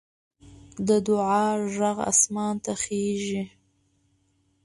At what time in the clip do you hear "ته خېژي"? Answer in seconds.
2.63-3.43